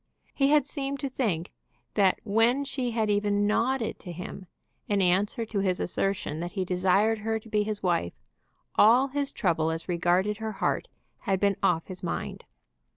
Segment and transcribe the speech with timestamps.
[0.33, 1.51] He had seemed to think
[1.93, 4.47] that when she had even nodded to him,
[4.87, 8.13] in answer to his assertion that he desired her to be his wife,
[8.73, 10.87] all his trouble as regarded her heart
[11.19, 12.45] had been off his mind.